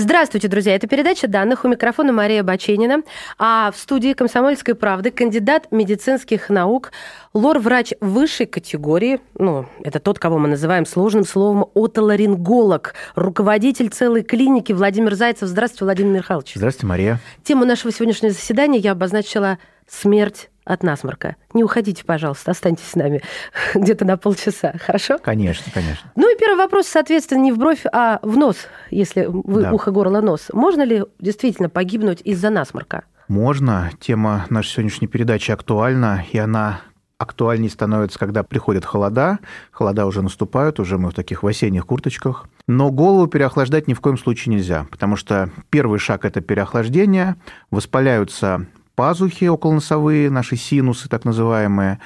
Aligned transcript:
Здравствуйте, 0.00 0.48
друзья. 0.48 0.74
Это 0.74 0.86
передача 0.86 1.28
данных. 1.28 1.66
У 1.66 1.68
микрофона 1.68 2.10
Мария 2.10 2.42
Баченина. 2.42 3.02
А 3.38 3.70
в 3.70 3.76
студии 3.76 4.14
«Комсомольской 4.14 4.74
правды» 4.74 5.10
кандидат 5.10 5.70
медицинских 5.70 6.48
наук, 6.48 6.92
лор-врач 7.34 7.92
высшей 8.00 8.46
категории, 8.46 9.20
ну, 9.34 9.66
это 9.84 10.00
тот, 10.00 10.18
кого 10.18 10.38
мы 10.38 10.48
называем 10.48 10.86
сложным 10.86 11.24
словом 11.24 11.66
отоларинголог, 11.74 12.94
руководитель 13.14 13.90
целой 13.90 14.22
клиники 14.22 14.72
Владимир 14.72 15.14
Зайцев. 15.16 15.50
Здравствуйте, 15.50 15.84
Владимир 15.84 16.12
Михайлович. 16.14 16.52
Здравствуйте, 16.54 16.86
Мария. 16.86 17.20
Тему 17.44 17.66
нашего 17.66 17.92
сегодняшнего 17.92 18.32
заседания 18.32 18.78
я 18.78 18.92
обозначила 18.92 19.58
«Смерть 19.90 20.50
от 20.64 20.82
насморка». 20.82 21.36
Не 21.52 21.64
уходите, 21.64 22.04
пожалуйста, 22.04 22.52
останьтесь 22.52 22.86
с 22.86 22.94
нами 22.94 23.22
где-то 23.74 24.04
на 24.04 24.16
полчаса, 24.16 24.74
хорошо? 24.78 25.18
Конечно, 25.18 25.70
конечно. 25.72 26.12
Ну 26.14 26.32
и 26.32 26.38
первый 26.38 26.58
вопрос, 26.58 26.86
соответственно, 26.86 27.40
не 27.40 27.52
в 27.52 27.58
бровь, 27.58 27.82
а 27.92 28.20
в 28.22 28.36
нос, 28.36 28.56
если 28.90 29.26
вы 29.28 29.62
Да. 29.62 29.72
ухо, 29.72 29.90
горло, 29.90 30.20
нос. 30.20 30.48
Можно 30.52 30.82
ли 30.82 31.04
действительно 31.18 31.68
погибнуть 31.68 32.20
из-за 32.22 32.50
насморка? 32.50 33.04
Можно. 33.28 33.90
Тема 34.00 34.46
нашей 34.48 34.70
сегодняшней 34.70 35.08
передачи 35.08 35.50
актуальна, 35.50 36.24
и 36.32 36.38
она 36.38 36.80
актуальнее 37.18 37.70
становится, 37.70 38.18
когда 38.18 38.42
приходят 38.42 38.84
холода. 38.84 39.38
Холода 39.72 40.06
уже 40.06 40.22
наступают, 40.22 40.80
уже 40.80 40.98
мы 40.98 41.10
в 41.10 41.14
таких 41.14 41.42
в 41.42 41.46
осенних 41.46 41.86
курточках. 41.86 42.48
Но 42.66 42.90
голову 42.90 43.26
переохлаждать 43.26 43.88
ни 43.88 43.94
в 43.94 44.00
коем 44.00 44.16
случае 44.16 44.54
нельзя, 44.54 44.86
потому 44.90 45.16
что 45.16 45.50
первый 45.68 45.98
шаг– 45.98 46.24
это 46.26 46.40
переохлаждение, 46.40 47.36
воспаляются 47.70 48.66
пазухи 49.00 49.46
околоносовые, 49.46 50.28
наши 50.28 50.56
синусы 50.56 51.08
так 51.08 51.24
называемые, 51.24 52.00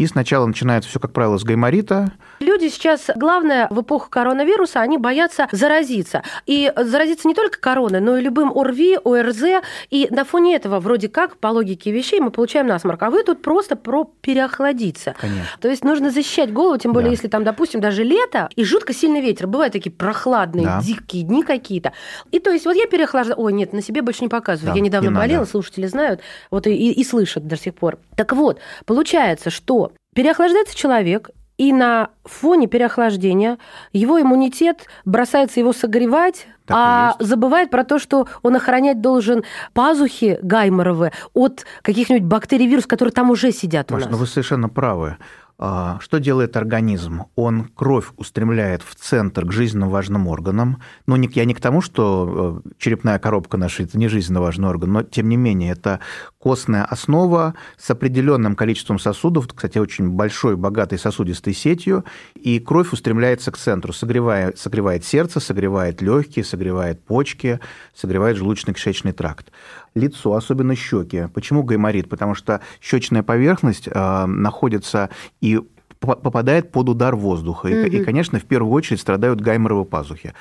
и 0.00 0.06
сначала 0.06 0.46
начинается 0.46 0.88
все, 0.88 0.98
как 0.98 1.12
правило, 1.12 1.36
с 1.36 1.44
гайморита, 1.44 2.12
Люди 2.40 2.68
сейчас, 2.70 3.10
главное, 3.16 3.68
в 3.70 3.82
эпоху 3.82 4.08
коронавируса, 4.08 4.80
они 4.80 4.96
боятся 4.96 5.46
заразиться. 5.52 6.22
И 6.46 6.72
заразиться 6.74 7.28
не 7.28 7.34
только 7.34 7.60
короной, 7.60 8.00
но 8.00 8.16
и 8.16 8.22
любым 8.22 8.50
ОРВИ, 8.56 8.98
ОРЗ. 9.04 9.62
И 9.90 10.08
на 10.10 10.24
фоне 10.24 10.56
этого, 10.56 10.80
вроде 10.80 11.08
как, 11.10 11.36
по 11.36 11.48
логике 11.48 11.90
вещей, 11.92 12.18
мы 12.18 12.30
получаем 12.30 12.66
насморк. 12.66 13.02
А 13.02 13.10
вы 13.10 13.24
тут 13.24 13.42
просто 13.42 13.76
про 13.76 14.04
переохладиться. 14.22 15.14
Конечно. 15.20 15.44
То 15.60 15.68
есть 15.68 15.84
нужно 15.84 16.10
защищать 16.10 16.50
голову, 16.50 16.78
тем 16.78 16.92
более, 16.94 17.08
Да. 17.10 17.12
если 17.12 17.28
там, 17.28 17.44
допустим, 17.44 17.80
даже 17.82 18.04
лето 18.04 18.48
и 18.56 18.64
жутко 18.64 18.94
сильный 18.94 19.20
ветер. 19.20 19.46
Бывают 19.46 19.74
такие 19.74 19.92
прохладные, 19.92 20.64
Да. 20.64 20.80
дикие 20.82 21.24
дни 21.24 21.42
какие-то. 21.42 21.92
И 22.32 22.38
то 22.38 22.50
есть 22.50 22.64
вот 22.64 22.74
я 22.74 22.86
переохлаждаю. 22.86 23.38
Ой, 23.38 23.52
нет, 23.52 23.74
на 23.74 23.82
себе 23.82 24.00
больше 24.00 24.22
не 24.22 24.28
показываю. 24.28 24.72
Да, 24.72 24.76
я 24.76 24.80
недавно 24.82 25.08
не 25.08 25.12
надо. 25.14 25.26
болела, 25.26 25.44
слушатели 25.44 25.86
знают, 25.86 26.20
вот 26.50 26.66
и, 26.66 26.70
и- 26.74 26.92
и 27.00 27.04
слышат 27.04 27.46
до 27.46 27.56
сих 27.58 27.74
пор. 27.74 27.98
Так 28.16 28.32
вот, 28.32 28.58
получается, 28.86 29.50
что 29.50 29.89
переохлаждается 30.14 30.76
человек, 30.76 31.30
и 31.58 31.74
на 31.74 32.08
фоне 32.24 32.68
переохлаждения 32.68 33.58
его 33.92 34.18
иммунитет 34.20 34.86
бросается 35.04 35.60
его 35.60 35.74
согревать, 35.74 36.46
Так 36.64 36.76
а 36.78 37.16
забывает 37.18 37.70
про 37.70 37.84
то, 37.84 37.98
что 37.98 38.26
он 38.42 38.56
охранять 38.56 39.02
должен 39.02 39.44
пазухи 39.74 40.38
гайморовые 40.42 41.12
от 41.34 41.66
каких-нибудь 41.82 42.24
бактерий, 42.24 42.66
вирусов, 42.66 42.88
которые 42.88 43.12
там 43.12 43.30
уже 43.30 43.52
сидят 43.52 43.90
у 43.90 43.94
Маш, 43.94 44.04
нас. 44.04 44.12
ну 44.12 44.16
вы 44.16 44.26
совершенно 44.26 44.70
правы. 44.70 45.18
А, 45.62 45.98
Что 46.00 46.16
делает 46.18 46.56
организм? 46.56 47.24
Он 47.36 47.64
кровь 47.64 48.06
устремляет 48.16 48.80
в 48.82 48.94
центр 48.94 49.44
к 49.44 49.52
жизненно 49.52 49.90
важным 49.90 50.26
органам. 50.26 50.80
Ну, 51.06 51.16
не, 51.16 51.28
я 51.34 51.44
не 51.44 51.52
к 51.52 51.60
тому, 51.60 51.82
что 51.82 52.62
э, 52.64 52.70
черепная 52.78 53.18
коробка 53.18 53.58
наша– 53.58 53.82
это 53.84 53.98
не 53.98 54.08
жизненно 54.08 54.40
важный 54.40 54.68
орган, 54.70 54.90
но, 54.90 55.02
тем 55.02 55.28
не 55.28 55.36
менее, 55.36 55.72
это 55.72 56.00
костная 56.40 56.84
основа 56.84 57.54
с 57.76 57.90
определенным 57.90 58.56
количеством 58.56 58.98
сосудов, 58.98 59.46
кстати, 59.54 59.76
очень 59.76 60.08
большой, 60.08 60.56
богатой 60.56 60.98
сосудистой 60.98 61.52
сетью, 61.52 62.04
и 62.34 62.58
кровь 62.58 62.92
устремляется 62.92 63.52
к 63.52 63.58
центру, 63.58 63.92
согревает, 63.92 64.58
согревает 64.58 65.04
сердце, 65.04 65.38
согревает 65.38 66.00
легкие, 66.00 66.44
согревает 66.44 67.04
почки, 67.04 67.60
согревает 67.94 68.38
желудочно-кишечный 68.38 69.12
тракт 69.12 69.52
лицо, 69.94 70.34
особенно 70.34 70.74
щеки. 70.74 71.28
Почему 71.34 71.62
гайморит? 71.62 72.08
Потому 72.08 72.34
что 72.34 72.60
щечная 72.80 73.22
поверхность 73.22 73.88
э, 73.88 74.26
находится 74.26 75.10
и 75.42 75.60
по- 75.98 76.16
попадает 76.16 76.72
под 76.72 76.88
удар 76.88 77.14
воздуха. 77.14 77.68
И, 77.68 77.88
и, 77.88 78.04
конечно, 78.04 78.38
в 78.38 78.44
первую 78.44 78.72
очередь 78.72 79.00
страдают 79.00 79.40
гайморовые 79.40 79.84
пазухи. 79.84 80.32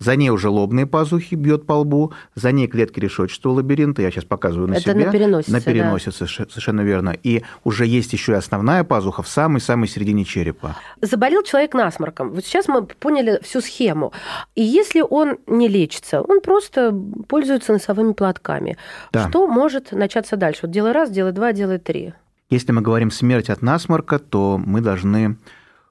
За 0.00 0.16
ней 0.16 0.30
уже 0.30 0.48
лобные 0.48 0.86
пазухи 0.86 1.34
бьет 1.34 1.66
по 1.66 1.74
лбу, 1.74 2.12
за 2.34 2.52
ней 2.52 2.66
клетки 2.68 2.98
решетчатого 2.98 3.52
лабиринта, 3.52 4.00
я 4.00 4.10
сейчас 4.10 4.24
показываю 4.24 4.66
на 4.68 4.72
Это 4.74 4.92
себе. 4.92 5.04
на 5.06 5.12
переносице, 5.12 5.52
На 5.52 5.58
да. 5.60 5.64
переносице, 5.64 6.26
ше- 6.26 6.46
совершенно 6.48 6.80
верно. 6.80 7.14
И 7.22 7.42
уже 7.64 7.84
есть 7.86 8.14
еще 8.14 8.32
и 8.32 8.34
основная 8.34 8.82
пазуха 8.82 9.22
в 9.22 9.28
самой-самой 9.28 9.88
середине 9.88 10.24
черепа. 10.24 10.74
Заболел 11.02 11.42
человек 11.42 11.74
насморком. 11.74 12.30
Вот 12.30 12.46
сейчас 12.46 12.66
мы 12.66 12.82
поняли 12.86 13.40
всю 13.42 13.60
схему. 13.60 14.12
И 14.54 14.62
если 14.62 15.02
он 15.02 15.36
не 15.46 15.68
лечится, 15.68 16.22
он 16.22 16.40
просто 16.40 16.92
пользуется 17.28 17.74
носовыми 17.74 18.12
платками. 18.14 18.78
Да. 19.12 19.28
Что 19.28 19.46
может 19.46 19.92
начаться 19.92 20.36
дальше? 20.36 20.60
Вот 20.62 20.70
делай 20.70 20.92
раз, 20.92 21.10
делай 21.10 21.32
два, 21.32 21.52
делай 21.52 21.78
три. 21.78 22.14
Если 22.48 22.72
мы 22.72 22.80
говорим 22.80 23.10
смерть 23.10 23.50
от 23.50 23.60
насморка, 23.60 24.18
то 24.18 24.56
мы 24.58 24.80
должны 24.80 25.36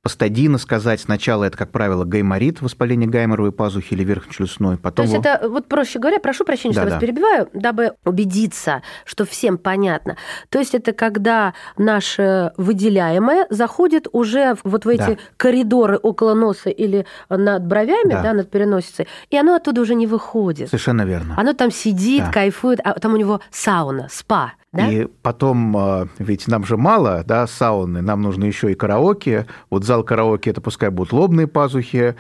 постадийно 0.02 0.58
сказать, 0.58 1.02
сначала 1.02 1.44
это, 1.44 1.58
как 1.58 1.72
правило, 1.72 2.06
гайморит, 2.06 2.62
воспаление 2.62 3.10
гайморовой 3.10 3.52
пазухи 3.52 3.94
или 3.94 4.04
верхнечелюстной, 4.04 4.78
То 4.78 4.82
потом... 4.82 5.06
есть 5.06 5.18
во- 5.18 5.22
это, 5.22 5.50
вот 5.50 5.68
проще 5.68 6.00
говоря, 6.00 6.20
прошу 6.20 6.46
прощения, 6.46 6.74
что 6.74 6.84
Да-да. 6.84 6.96
вас 6.96 7.02
перебиваю, 7.02 7.50
дабы 7.54 7.94
убедиться, 8.06 8.82
что 9.06 9.26
всем 9.26 9.58
понятно. 9.58 10.16
То 10.50 10.60
есть 10.60 10.74
это 10.74 10.94
когда 10.94 11.54
наше 11.78 12.54
выделяемое 12.58 13.48
заходит 13.50 14.08
уже 14.12 14.56
вот 14.64 14.86
в 14.86 14.88
эти 14.90 15.00
Да. 15.00 15.18
коридоры 15.38 15.98
около 15.98 16.34
носа 16.34 16.70
или 16.70 17.06
над 17.30 17.66
бровями, 17.66 18.12
Да. 18.12 18.24
да, 18.24 18.34
над 18.34 18.50
переносицей, 18.50 19.08
и 19.30 19.38
оно 19.38 19.56
оттуда 19.56 19.82
уже 19.82 19.96
не 19.96 20.08
выходит. 20.08 20.70
Совершенно 20.70 21.02
верно. 21.04 21.36
Оно 21.38 21.54
там 21.54 21.72
сидит, 21.72 22.24
Да. 22.26 22.32
кайфует, 22.32 22.80
а 22.84 22.94
там 23.00 23.14
у 23.14 23.18
него 23.18 23.42
сауна, 23.52 24.08
спа, 24.10 24.54
да? 24.72 24.92
И 24.92 25.08
потом, 25.24 25.76
э, 25.76 26.08
ведь 26.20 26.48
нам 26.48 26.64
же 26.64 26.78
мало, 26.78 27.24
да, 27.26 27.48
сауны, 27.48 28.02
нам 28.02 28.22
нужно 28.22 28.46
еще 28.46 28.72
и 28.72 28.76
караоке. 28.76 29.48
Вот 29.70 29.84
зал 29.84 30.04
караоке 30.04 30.52
это 30.52 30.62
пускай 30.62 30.90
будут 30.90 31.12
лобные 31.12 31.48
пазухи. 31.48 32.16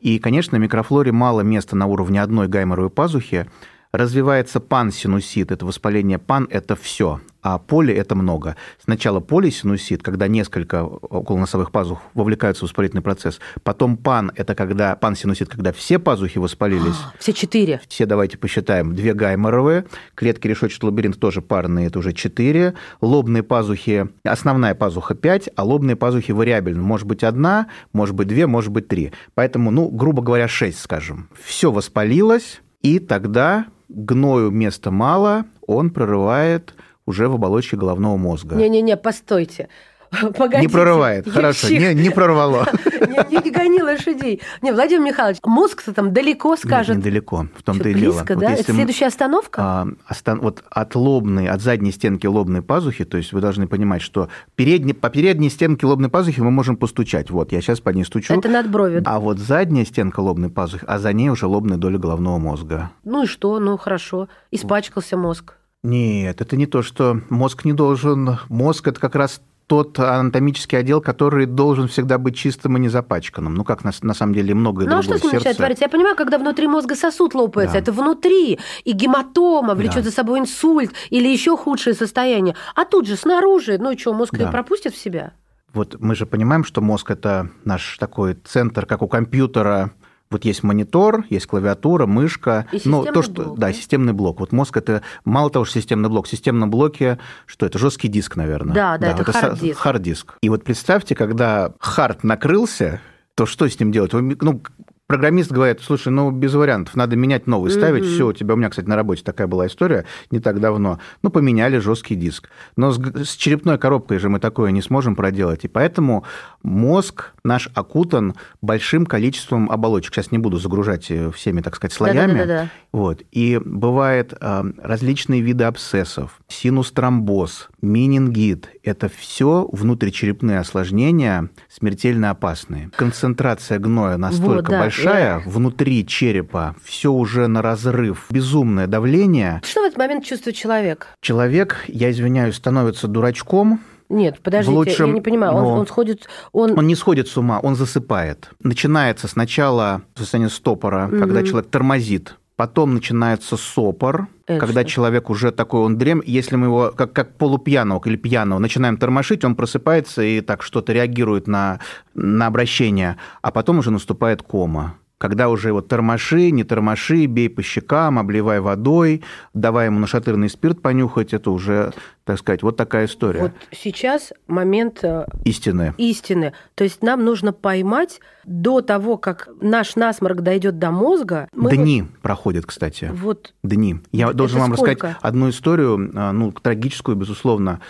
И, 0.00 0.18
конечно, 0.18 0.56
микрофлоре 0.56 1.12
мало 1.12 1.42
места 1.42 1.76
на 1.76 1.86
уровне 1.86 2.22
одной 2.22 2.48
гайморовой 2.48 2.90
пазухи. 2.90 3.46
Развивается 3.92 4.60
пансинусит, 4.60 5.50
это 5.50 5.66
воспаление 5.66 6.18
пан, 6.18 6.46
это 6.50 6.76
все, 6.76 7.20
а 7.42 7.58
поли 7.58 7.94
это 7.94 8.14
много. 8.14 8.56
Сначала 8.82 9.20
полисинусит, 9.20 10.02
когда 10.02 10.28
несколько 10.28 10.84
околоносовых 10.84 11.72
пазух 11.72 12.00
вовлекаются 12.14 12.60
в 12.60 12.68
воспалительный 12.68 13.02
процесс. 13.02 13.40
Потом 13.62 13.96
пан, 13.96 14.32
это 14.36 14.54
когда 14.54 14.96
пансинусит, 14.96 15.48
когда 15.48 15.72
все 15.72 15.98
пазухи 15.98 16.38
воспалились. 16.38 16.96
Все 17.18 17.32
четыре. 17.32 17.80
Все 17.88 18.06
давайте 18.06 18.38
посчитаем. 18.38 18.94
Две 18.94 19.14
гайморовые, 19.14 19.86
клетки 20.14 20.46
решетчатого 20.46 20.90
лабиринта 20.90 21.18
тоже 21.18 21.42
парные, 21.42 21.86
это 21.86 21.98
уже 21.98 22.12
4. 22.12 22.74
Лобные 23.00 23.42
пазухи, 23.42 24.08
основная 24.24 24.74
пазуха 24.74 25.14
5, 25.14 25.50
а 25.56 25.64
лобные 25.64 25.96
пазухи 25.96 26.32
вариабельны. 26.32 26.82
Может 26.82 27.06
быть 27.06 27.24
одна, 27.24 27.68
может 27.92 28.14
быть 28.14 28.28
две, 28.28 28.46
может 28.46 28.70
быть 28.70 28.88
три. 28.88 29.12
Поэтому, 29.34 29.70
ну, 29.70 29.88
грубо 29.88 30.22
говоря, 30.22 30.48
6, 30.48 30.78
скажем. 30.78 31.28
Все 31.42 31.70
воспалилось, 31.70 32.60
и 32.82 32.98
тогда 32.98 33.66
гною 33.88 34.50
места 34.50 34.90
мало, 34.90 35.44
он 35.66 35.90
прорывает 35.90 36.74
уже 37.10 37.28
в 37.28 37.34
оболочке 37.34 37.76
головного 37.76 38.16
мозга. 38.16 38.54
Не-не-не, 38.56 38.96
постойте. 38.96 39.68
Погодите. 40.36 40.60
не 40.62 40.68
прорывает, 40.68 41.30
хорошо, 41.30 41.68
не, 41.68 41.94
не 41.94 42.10
прорвало. 42.10 42.66
Не, 43.00 43.36
не, 43.36 43.44
не 43.44 43.50
гони 43.50 43.82
лошадей. 43.82 44.40
Не, 44.60 44.72
Владимир 44.72 45.04
Михайлович, 45.06 45.38
мозг-то 45.44 45.94
там 45.94 46.12
далеко 46.12 46.56
скажет. 46.56 46.96
Нет, 46.96 47.04
недалеко, 47.06 47.46
в 47.56 47.62
том-то 47.62 47.88
и 47.88 47.94
дело. 47.94 48.12
близко, 48.12 48.36
да? 48.36 48.52
Это 48.52 48.72
следующая 48.72 49.06
остановка? 49.06 49.88
а, 50.06 50.34
вот 50.36 50.62
от 50.68 50.94
лобной, 50.94 51.48
от 51.48 51.60
задней 51.62 51.92
стенки 51.92 52.26
лобной 52.26 52.62
пазухи, 52.62 53.04
то 53.04 53.16
есть 53.16 53.32
вы 53.32 53.40
должны 53.40 53.66
понимать, 53.66 54.02
что 54.02 54.28
по 54.56 55.10
передней 55.10 55.48
стенке 55.48 55.86
лобной 55.86 56.10
пазухи 56.10 56.40
мы 56.40 56.50
можем 56.50 56.76
постучать. 56.76 57.30
Вот, 57.30 57.52
я 57.52 57.60
сейчас 57.60 57.80
по 57.80 57.90
ней 57.90 58.04
стучу. 58.04 58.34
Это 58.34 58.48
над 58.48 58.70
бровью. 58.70 59.02
А 59.06 59.18
вот 59.18 59.38
задняя 59.38 59.84
стенка 59.84 60.20
лобной 60.20 60.50
пазухи, 60.50 60.84
а 60.86 60.98
за 60.98 61.12
ней 61.12 61.30
уже 61.30 61.46
лобная 61.46 61.78
доля 61.78 61.98
головного 61.98 62.38
мозга. 62.38 62.90
Ну 63.04 63.24
и 63.24 63.26
что? 63.26 63.58
Ну 63.58 63.76
хорошо. 63.78 64.28
Испачкался 64.50 65.16
мозг. 65.16 65.54
Нет, 65.82 66.40
это 66.40 66.56
не 66.56 66.66
то, 66.66 66.82
что 66.82 67.20
мозг 67.30 67.64
не 67.64 67.72
должен... 67.72 68.38
Мозг– 68.48 68.86
это 68.88 69.00
как 69.00 69.14
раз 69.14 69.40
тот 69.70 70.00
анатомический 70.00 70.76
отдел, 70.76 71.00
который 71.00 71.46
должен 71.46 71.86
всегда 71.86 72.18
быть 72.18 72.36
чистым 72.36 72.76
и 72.76 72.80
не 72.80 72.88
запачканным. 72.88 73.54
Ну, 73.54 73.62
как 73.62 73.84
на, 73.84 73.92
на 74.02 74.14
самом 74.14 74.34
деле 74.34 74.52
многое 74.52 74.86
ну, 74.86 74.96
другое. 74.96 75.08
Ну, 75.08 75.14
а 75.14 75.18
что 75.18 75.18
с 75.18 75.22
ним 75.22 75.32
начинает 75.34 75.56
твориться? 75.56 75.84
Я 75.84 75.88
понимаю, 75.88 76.16
когда 76.16 76.38
внутри 76.38 76.66
мозга 76.66 76.96
сосуд 76.96 77.34
лопается, 77.34 77.74
да. 77.74 77.78
это 77.78 77.92
внутри, 77.92 78.58
и 78.84 78.92
гематома 78.92 79.76
влечет 79.76 80.02
да. 80.02 80.02
за 80.02 80.10
собой 80.10 80.40
инсульт 80.40 80.92
или 81.10 81.28
еще 81.28 81.56
худшее 81.56 81.94
состояние. 81.94 82.56
А 82.74 82.84
тут 82.84 83.06
же 83.06 83.14
снаружи, 83.14 83.78
ну 83.78 83.96
что, 83.96 84.12
мозг 84.12 84.36
да. 84.36 84.50
пропустит 84.50 84.92
в 84.92 84.98
себя? 84.98 85.34
Вот 85.72 85.96
мы 86.00 86.16
же 86.16 86.26
понимаем, 86.26 86.64
что 86.64 86.80
мозг– 86.80 87.08
это 87.12 87.50
наш 87.64 87.96
такой 87.98 88.34
центр, 88.34 88.86
как 88.86 89.02
у 89.02 89.08
компьютера, 89.08 89.92
вот 90.30 90.44
есть 90.44 90.62
монитор, 90.62 91.24
есть 91.28 91.46
клавиатура, 91.46 92.06
мышка. 92.06 92.66
И 92.72 92.80
ну, 92.84 93.04
то, 93.04 93.22
что, 93.22 93.42
блок, 93.42 93.58
да, 93.58 93.66
да, 93.68 93.72
системный 93.72 94.12
блок. 94.12 94.40
Вот 94.40 94.52
мозг 94.52 94.76
это 94.76 95.02
мало 95.24 95.50
того, 95.50 95.64
что 95.64 95.80
системный 95.80 96.08
блок, 96.08 96.26
в 96.26 96.30
системном 96.30 96.70
блоке, 96.70 97.18
что 97.46 97.66
это 97.66 97.78
жесткий 97.78 98.08
диск, 98.08 98.36
наверное. 98.36 98.74
Да, 98.74 98.98
да, 98.98 99.08
да 99.08 99.12
это, 99.12 99.22
это 99.22 99.32
hard 99.32 99.52
disk. 99.52 99.78
hard 99.78 100.03
disk. 100.03 100.34
И 100.40 100.48
вот 100.48 100.62
представьте, 100.62 101.14
когда 101.16 101.72
hard 101.80 102.22
накрылся, 102.22 103.00
то 103.34 103.44
что 103.46 103.68
с 103.68 103.80
ним 103.80 103.90
делать? 103.90 104.12
Ну, 104.12 104.62
программист 105.10 105.50
говорит, 105.50 105.80
слушай, 105.82 106.12
ну, 106.12 106.30
без 106.30 106.54
вариантов, 106.54 106.94
надо 106.94 107.16
менять 107.16 107.48
новый, 107.48 107.72
ставить, 107.72 108.04
mm-hmm. 108.04 108.14
все, 108.14 108.28
у 108.28 108.32
тебя, 108.32 108.54
у 108.54 108.56
меня, 108.56 108.70
кстати, 108.70 108.86
на 108.86 108.94
работе 108.94 109.24
такая 109.24 109.48
была 109.48 109.66
история 109.66 110.04
не 110.30 110.38
так 110.38 110.60
давно, 110.60 111.00
ну, 111.22 111.30
поменяли 111.30 111.78
жесткий 111.78 112.14
диск. 112.14 112.48
Но 112.76 112.92
с, 112.92 113.00
с 113.24 113.34
черепной 113.34 113.76
коробкой 113.76 114.18
же 114.18 114.28
мы 114.28 114.38
такое 114.38 114.70
не 114.70 114.82
сможем 114.82 115.16
проделать, 115.16 115.64
и 115.64 115.68
поэтому 115.68 116.24
мозг 116.62 117.32
наш 117.42 117.68
окутан 117.74 118.34
большим 118.62 119.04
количеством 119.04 119.68
оболочек. 119.68 120.14
Сейчас 120.14 120.30
не 120.30 120.38
буду 120.38 120.58
загружать 120.58 121.10
э, 121.10 121.32
всеми, 121.32 121.60
так 121.60 121.74
сказать, 121.74 121.92
слоями. 121.92 122.38
Да-да-да. 122.38 122.68
Вот. 122.92 123.22
И 123.32 123.60
бывают 123.64 124.32
э, 124.40 124.64
различные 124.80 125.40
виды 125.40 125.64
абсцессов, 125.64 126.38
синус 126.46 126.92
тромбоз, 126.92 127.68
менингит. 127.82 128.68
Это 128.82 129.08
все 129.08 129.68
внутричерепные 129.72 130.58
осложнения, 130.58 131.50
смертельно 131.68 132.30
опасные. 132.30 132.90
Концентрация 132.96 133.78
гноя 133.78 134.16
настолько 134.16 134.70
вот, 134.70 134.70
да, 134.70 134.80
большая, 134.80 135.42
да. 135.44 135.50
внутри 135.50 136.06
черепа 136.06 136.76
все 136.84 137.12
уже 137.12 137.46
на 137.46 137.62
разрыв, 137.62 138.26
безумное 138.30 138.86
давление. 138.86 139.60
Что 139.64 139.82
в 139.82 139.84
этот 139.84 139.98
момент 139.98 140.24
чувствует 140.24 140.56
человек? 140.56 141.08
Человек, 141.20 141.84
я 141.88 142.10
извиняюсь, 142.10 142.56
становится 142.56 143.08
дурачком, 143.08 143.80
нет, 144.10 144.40
подождите, 144.40 144.76
лучшем, 144.76 145.06
я 145.06 145.12
не 145.14 145.20
понимаю. 145.20 145.54
Он, 145.54 145.64
он 145.78 145.86
сходит, 145.86 146.28
он... 146.50 146.76
он 146.76 146.86
не 146.88 146.96
сходит 146.96 147.28
с 147.28 147.36
ума, 147.36 147.60
он 147.60 147.76
засыпает. 147.76 148.50
Начинается 148.60 149.28
сначала 149.28 150.02
состояние 150.16 150.50
стопора, 150.50 151.06
угу. 151.06 151.18
когда 151.18 151.44
человек 151.44 151.70
тормозит, 151.70 152.34
потом 152.60 152.92
начинается 152.92 153.56
сопор, 153.56 154.28
Это 154.46 154.60
когда 154.60 154.82
что? 154.82 154.90
человек 154.90 155.30
уже 155.30 155.50
такой, 155.50 155.80
он 155.80 155.96
дрем, 155.96 156.22
если 156.26 156.56
мы 156.56 156.66
его 156.66 156.92
как, 156.94 157.14
как 157.14 157.38
полупьяного 157.38 158.02
или 158.04 158.16
пьяного 158.16 158.58
начинаем 158.58 158.98
тормошить, 158.98 159.46
он 159.46 159.54
просыпается 159.56 160.20
и 160.20 160.42
так 160.42 160.62
что-то 160.62 160.92
реагирует 160.92 161.46
на, 161.46 161.80
на 162.12 162.46
обращение, 162.46 163.16
а 163.40 163.50
потом 163.50 163.78
уже 163.78 163.90
наступает 163.90 164.42
кома 164.42 164.96
когда 165.20 165.50
уже 165.50 165.74
вот 165.74 165.86
тормоши, 165.86 166.50
не 166.50 166.64
тормоши, 166.64 167.26
бей 167.26 167.50
по 167.50 167.62
щекам, 167.62 168.18
обливай 168.18 168.60
водой, 168.60 169.22
давай 169.52 169.86
ему 169.86 169.98
нашатырный 169.98 170.48
спирт 170.48 170.80
понюхать, 170.80 171.34
это 171.34 171.50
уже, 171.50 171.92
так 172.24 172.38
сказать, 172.38 172.62
вот 172.62 172.78
такая 172.78 173.04
история. 173.04 173.40
Вот 173.40 173.52
сейчас 173.70 174.32
момент 174.46 175.00
э, 175.02 175.26
истины. 175.44 175.92
Истины. 175.98 176.54
То 176.74 176.84
есть 176.84 177.02
нам 177.02 177.22
нужно 177.22 177.52
поймать 177.52 178.22
до 178.44 178.80
того, 178.80 179.18
как 179.18 179.50
наш 179.60 179.94
насморк 179.94 180.40
дойдет 180.40 180.78
до 180.78 180.90
мозга. 180.90 181.48
Дни 181.52 182.04
проходят, 182.22 182.64
кстати. 182.64 183.10
Вот. 183.12 183.52
Дни. 183.62 184.00
Я 184.12 184.28
это 184.28 184.34
должен 184.34 184.60
вам 184.60 184.74
сколько? 184.74 184.90
рассказать 184.92 185.16
одну 185.20 185.50
историю, 185.50 186.10
э, 186.14 186.30
ну, 186.32 186.50
трагическую, 186.50 187.14
безусловно. 187.14 187.80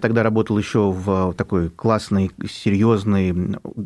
Тогда 0.00 0.22
работал 0.22 0.56
еще 0.56 0.92
в 0.92 1.34
такой 1.34 1.70
классной, 1.70 2.30
серьезной 2.48 3.32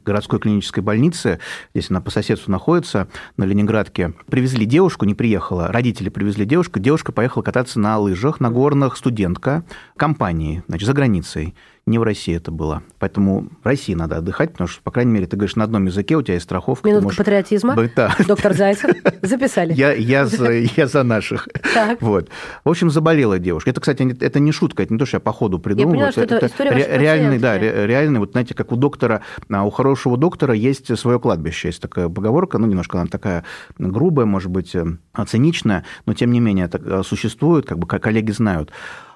городской 0.05 0.39
клинической 0.39 0.83
больнице. 0.83 1.39
Здесь 1.75 1.91
она 1.91 2.03
по 2.03 2.11
соседству 2.11 2.51
находится, 2.51 3.09
на 3.39 3.45
Ленинградке. 3.45 4.13
Привезли 4.27 4.67
девушку, 4.67 5.07
не 5.07 5.15
приехала. 5.15 5.69
Родители 5.69 6.11
привезли 6.11 6.45
девушку. 6.45 6.81
Девушка 6.81 7.13
поехала 7.13 7.43
кататься 7.43 7.81
на 7.81 7.99
лыжах, 7.99 8.41
на 8.41 8.51
горных, 8.51 8.97
студентка 8.97 9.65
компании, 9.97 10.63
значит, 10.69 10.87
за 10.87 10.93
границей 10.93 11.55
не 11.85 11.99
в 11.99 12.05
России 12.05 12.37
это 12.37 12.53
было. 12.53 12.83
Поэтому 13.01 13.49
в 13.63 13.67
России 13.67 13.95
надо 13.95 14.19
отдыхать, 14.19 14.53
потому 14.53 14.69
что, 14.69 14.81
по 14.83 14.93
крайней 14.93 15.13
мере, 15.13 15.27
ты 15.27 15.37
говоришь 15.37 15.57
на 15.57 15.65
одном 15.65 15.87
языке, 15.87 16.17
у 16.17 16.23
тебя 16.23 16.35
есть 16.35 16.45
страховка. 16.45 16.87
Минутка 16.87 17.05
можешь... 17.05 17.19
патриотизма. 17.19 17.77
Да. 17.97 18.15
Доктор 18.29 18.55
Зайцев. 18.55 18.91
Записали. 19.23 19.73
Я, 19.73 19.93
я, 19.93 20.27
за, 20.27 20.53
я 20.53 20.87
за 20.87 21.03
наших. 21.03 21.49
Так. 21.75 22.01
Вот. 22.01 22.29
В 22.65 22.69
общем, 22.69 22.89
заболела 22.89 23.41
девушка. 23.41 23.71
Это, 23.71 23.81
кстати, 23.81 24.17
это 24.21 24.39
не 24.39 24.53
шутка, 24.53 24.85
это 24.85 24.93
не 24.93 24.99
то, 24.99 25.07
что 25.07 25.17
я 25.17 25.21
по 25.21 25.33
ходу 25.33 25.59
придумал. 25.59 25.95
Я 25.95 26.13
поняла, 26.13 26.25
это, 26.25 26.37
это 26.37 26.47
история 26.47 26.71
ре- 26.71 26.99
реальный, 26.99 27.39
да, 27.39 27.59
ре- 27.59 27.87
реальный, 27.87 28.21
вот 28.21 28.31
знаете, 28.33 28.55
как 28.55 28.71
у 28.71 28.77
доктора, 28.77 29.23
а, 29.51 29.65
у 29.65 29.71
хорошего 29.71 30.17
доктора 30.17 30.55
есть 30.55 30.97
свое 30.97 31.19
кладбище. 31.19 31.69
Есть 31.69 31.83
такая 31.83 32.09
поговорка, 32.09 32.59
ну, 32.59 32.69
немножко 32.69 33.01
она 33.01 33.09
такая 33.09 33.45
грубая, 33.77 34.27
может 34.27 34.51
быть, 34.51 34.75
э, 34.77 34.87
циничная, 35.27 35.85
но 36.07 36.15
тем 36.15 36.31
не 36.31 36.39
менее 36.39 36.67
это 36.67 36.79
э, 36.79 37.03
существует, 37.05 37.67
как 37.67 37.79
бы 37.79 37.89
коллеги 37.89 38.31
знают 38.31 38.71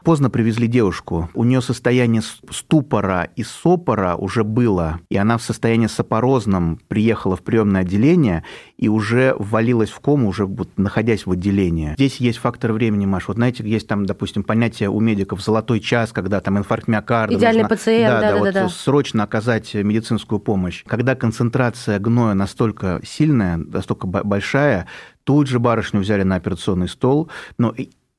поздно 0.06 0.30
привезли 0.30 0.68
девушку. 0.68 1.28
У 1.34 1.42
нее 1.42 1.60
состояние 1.60 2.22
ступора 2.52 3.28
и 3.34 3.42
сопора 3.42 4.14
уже 4.14 4.44
было, 4.44 5.00
и 5.10 5.16
она 5.16 5.36
в 5.36 5.42
состоянии 5.42 5.88
сопорозном 5.88 6.78
приехала 6.86 7.34
в 7.34 7.42
приемное 7.42 7.80
отделение 7.80 8.44
и 8.76 8.86
уже 8.86 9.34
ввалилась 9.36 9.90
в 9.90 9.98
кому, 9.98 10.28
уже 10.28 10.46
вот 10.46 10.68
находясь 10.76 11.26
в 11.26 11.32
отделении. 11.32 11.94
Здесь 11.94 12.18
есть 12.18 12.38
фактор 12.38 12.72
времени, 12.72 13.04
Маш. 13.04 13.26
Вот 13.26 13.36
знаете, 13.36 13.68
есть 13.68 13.88
там, 13.88 14.06
допустим, 14.06 14.44
понятие 14.44 14.90
у 14.90 15.00
медиков 15.00 15.42
«золотой 15.42 15.80
час», 15.80 16.12
когда 16.12 16.40
там 16.40 16.56
инфаркт 16.56 16.86
миокарда. 16.86 17.34
Идеальный 17.34 17.62
нужно, 17.62 17.76
пациент, 17.76 18.08
да, 18.08 18.20
да, 18.20 18.28
да, 18.28 18.32
да, 18.32 18.38
вот 18.38 18.54
да. 18.54 18.68
срочно 18.68 19.24
оказать 19.24 19.74
медицинскую 19.74 20.38
помощь. 20.38 20.84
Когда 20.86 21.16
концентрация 21.16 21.98
гноя 21.98 22.34
настолько 22.34 23.00
сильная, 23.04 23.56
настолько 23.56 24.06
большая, 24.06 24.86
тут 25.24 25.48
же 25.48 25.58
барышню 25.58 25.98
взяли 25.98 26.22
на 26.22 26.36
операционный 26.36 26.86
стол. 26.86 27.28
Но 27.58 27.74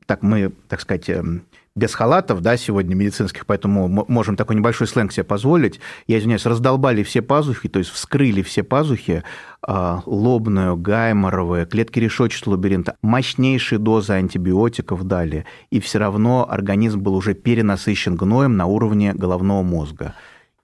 так 0.08 0.24
мы, 0.24 0.54
так 0.70 0.82
сказать, 0.82 1.10
эм, 1.10 1.44
без 1.78 1.94
халатов, 1.94 2.42
да, 2.42 2.58
сегодня 2.58 2.96
медицинских, 2.96 3.46
поэтому 3.46 3.88
можем 3.88 4.36
такой 4.36 4.56
небольшой 4.56 4.88
сленг 4.88 5.14
себе 5.14 5.24
позволить. 5.24 5.80
Я 6.08 6.18
извиняюсь, 6.18 6.46
раздолбали 6.46 7.04
все 7.04 7.22
пазухи, 7.22 7.70
то 7.70 7.78
есть 7.78 7.92
вскрыли 7.92 8.42
все 8.42 8.64
пазухи, 8.64 9.24
а, 9.62 10.02
лобную, 10.08 10.76
гайморовые, 10.76 11.68
клетки 11.68 12.00
решетчатого 12.00 12.56
лабиринта, 12.56 12.98
мощнейшие 13.04 13.78
дозы 13.78 14.14
антибиотиков 14.14 15.04
дали, 15.04 15.46
и 15.70 15.80
все 15.80 16.00
равно 16.00 16.48
организм 16.50 17.00
был 17.00 17.16
уже 17.16 17.36
перенасыщен 17.36 18.16
гноем 18.16 18.58
на 18.58 18.66
уровне 18.66 19.14
головного 19.14 19.62
мозга. 19.62 20.16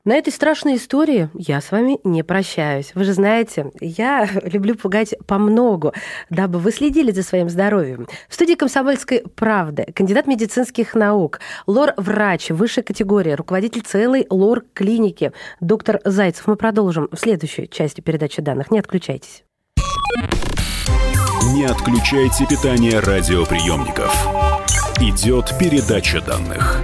На 0.06 0.16
этой 0.16 0.34
страшной 0.34 0.76
истории 0.76 1.30
я 1.34 1.62
с 1.62 1.72
вами 1.72 1.98
не 2.04 2.24
прощаюсь. 2.24 2.92
Вы 2.94 3.06
же 3.06 3.14
знаете, 3.14 3.72
я 3.80 4.28
люблю 4.44 4.76
пугать 4.76 5.16
по 5.28 5.38
многу, 5.38 5.94
дабы 6.30 6.60
вы 6.60 6.74
следили 6.74 7.12
за 7.12 7.24
своим 7.24 7.50
здоровьем. 7.50 8.08
В 8.28 8.34
студии 8.34 8.56
«Комсомольской 8.56 9.24
правды» 9.36 9.86
кандидат 9.96 10.28
медицинских 10.28 10.94
наук, 10.94 11.40
лор-врач 11.68 12.50
высшей 12.50 12.84
категории, 12.84 13.32
руководитель 13.32 13.82
целой 13.82 14.28
лор-клиники, 14.30 15.32
доктор 15.62 16.02
Зайцев. 16.04 16.48
Мы 16.48 16.58
продолжим 16.58 17.08
в 17.10 17.18
следующей 17.18 17.70
части 17.70 18.02
передачи 18.02 18.42
данных. 18.42 18.72
Не 18.72 18.80
отключайтесь. 18.80 19.46
Не 21.54 21.64
отключайте 21.64 22.46
питание 22.46 23.00
радиоприемников. 23.00 24.14
Идет 25.00 25.58
передача 25.58 26.20
данных. 26.20 26.84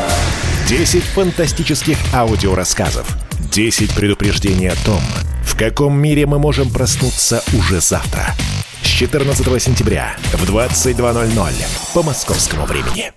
10 0.71 1.03
фантастических 1.03 1.97
аудиорассказов. 2.13 3.05
10 3.51 3.93
предупреждений 3.93 4.69
о 4.69 4.75
том, 4.85 5.01
в 5.43 5.57
каком 5.57 5.99
мире 5.99 6.25
мы 6.25 6.39
можем 6.39 6.71
проснуться 6.71 7.43
уже 7.59 7.81
завтра. 7.81 8.27
С 8.81 8.87
14 8.87 9.61
сентября 9.61 10.15
в 10.31 10.49
22.00 10.49 11.51
по 11.93 12.03
московскому 12.03 12.65
времени. 12.65 13.11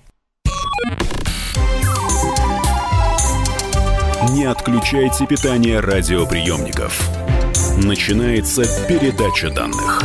Не 4.32 4.46
отключайте 4.46 5.24
питание 5.24 5.78
радиоприемников. 5.78 7.08
Начинается 7.76 8.64
передача 8.88 9.50
данных. 9.50 10.02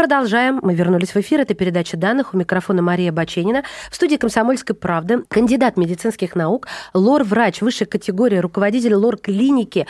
Продолжаем. 0.00 0.60
Мы 0.62 0.74
вернулись 0.74 1.14
в 1.14 1.16
эфир. 1.16 1.40
Это 1.40 1.52
передача 1.52 1.94
данных. 1.94 2.32
У 2.32 2.38
микрофона 2.38 2.80
Мария 2.80 3.12
Баченина. 3.12 3.64
В 3.90 3.94
студии 3.94 4.16
«Комсомольской 4.16 4.74
правды» 4.74 5.24
кандидат 5.28 5.76
медицинских 5.76 6.34
наук, 6.34 6.68
лор-врач 6.94 7.60
высшей 7.60 7.86
категории, 7.86 8.38
руководитель 8.38 8.94
лор-клиники 8.94 9.86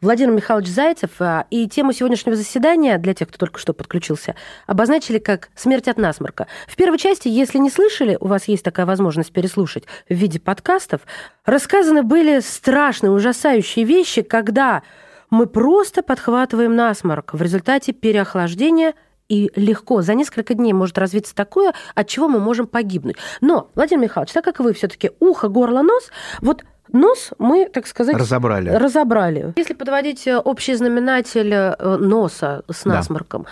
Владимир 0.00 0.32
Михайлович 0.32 0.66
Зайцев. 0.66 1.10
А, 1.20 1.46
и 1.50 1.68
тему 1.68 1.92
сегодняшнего 1.92 2.34
заседания, 2.34 2.98
для 2.98 3.14
тех, 3.14 3.28
кто 3.28 3.38
только 3.38 3.60
что 3.60 3.72
подключился, 3.72 4.34
обозначили 4.66 5.18
как 5.18 5.50
«Смерть 5.54 5.86
от 5.86 5.96
насморка». 5.96 6.48
В 6.66 6.74
первой 6.74 6.98
части, 6.98 7.28
если 7.28 7.58
не 7.58 7.70
слышали, 7.70 8.18
у 8.18 8.26
вас 8.26 8.48
есть 8.48 8.64
такая 8.64 8.84
возможность 8.84 9.32
переслушать 9.32 9.84
в 10.08 10.14
виде 10.14 10.40
подкастов, 10.40 11.02
рассказаны 11.44 12.02
были 12.02 12.40
страшные, 12.40 13.12
ужасающие 13.12 13.84
вещи, 13.84 14.22
когда 14.22 14.82
мы 15.30 15.46
просто 15.46 16.02
подхватываем 16.02 16.74
насморк 16.74 17.32
в 17.32 17.40
результате 17.40 17.92
переохлаждения 17.92 18.94
и 19.32 19.50
легко 19.56 20.02
за 20.02 20.12
несколько 20.12 20.52
дней 20.52 20.74
может 20.74 20.98
развиться 20.98 21.34
такое, 21.34 21.72
от 21.94 22.06
чего 22.06 22.28
мы 22.28 22.38
можем 22.38 22.66
погибнуть. 22.66 23.16
Но, 23.40 23.70
Владимир 23.74 24.02
Михайлович, 24.02 24.32
так 24.32 24.44
как 24.44 24.60
вы 24.60 24.74
все-таки 24.74 25.10
ухо, 25.20 25.48
горло, 25.48 25.82
нос, 25.82 26.10
вот 26.40 26.64
Нос 26.88 27.30
мы, 27.38 27.70
так 27.72 27.86
сказать, 27.86 28.14
разобрали. 28.14 28.68
разобрали. 28.68 29.54
Если 29.56 29.72
подводить 29.72 30.26
э, 30.26 30.36
общий 30.36 30.74
знаменатель 30.74 31.50
э, 31.54 31.96
носа 31.96 32.64
с 32.70 32.84
насморком, 32.84 33.44
да. 33.44 33.48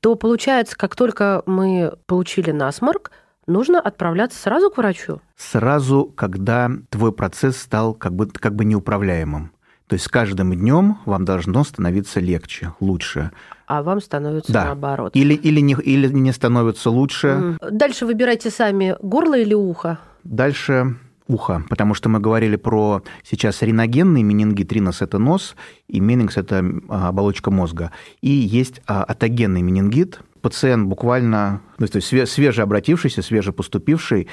то 0.00 0.14
получается, 0.14 0.76
как 0.76 0.94
только 0.94 1.42
мы 1.46 1.94
получили 2.04 2.50
насморк, 2.50 3.10
нужно 3.46 3.80
отправляться 3.80 4.38
сразу 4.38 4.68
к 4.68 4.76
врачу? 4.76 5.22
Сразу, 5.36 6.12
когда 6.14 6.70
твой 6.90 7.12
процесс 7.12 7.56
стал 7.56 7.94
как 7.94 8.14
бы, 8.14 8.26
как 8.26 8.54
бы 8.54 8.66
неуправляемым. 8.66 9.52
То 9.92 9.96
есть 9.96 10.06
с 10.06 10.08
каждым 10.08 10.54
днем 10.54 10.96
вам 11.04 11.26
должно 11.26 11.62
становиться 11.64 12.18
легче, 12.18 12.72
лучше. 12.80 13.30
А 13.66 13.82
вам 13.82 14.00
становится 14.00 14.50
да. 14.50 14.64
наоборот. 14.64 15.14
Или, 15.14 15.34
или, 15.34 15.60
не, 15.60 15.74
или 15.74 16.08
не 16.08 16.32
становится 16.32 16.88
лучше. 16.88 17.58
Дальше 17.70 18.06
выбирайте 18.06 18.48
сами 18.48 18.96
горло 19.02 19.36
или 19.36 19.52
ухо. 19.52 19.98
Дальше 20.24 20.96
ухо, 21.26 21.62
потому 21.68 21.92
что 21.92 22.08
мы 22.08 22.20
говорили 22.20 22.56
про 22.56 23.02
сейчас 23.22 23.60
риногенный 23.60 24.22
менингит, 24.22 24.72
ринос– 24.72 25.00
это 25.02 25.18
нос, 25.18 25.56
и 25.88 26.00
менингс– 26.00 26.36
это 26.38 26.64
а, 26.88 27.08
оболочка 27.08 27.50
мозга. 27.50 27.92
И 28.22 28.30
есть 28.30 28.80
а, 28.86 29.04
атогенный 29.04 29.60
менингит, 29.60 30.20
пациент 30.40 30.88
буквально, 30.88 31.60
ну, 31.76 31.86
то 31.86 31.96
есть 31.96 32.30
свежеобратившийся, 32.30 33.20
свежепоступивший 33.20 34.28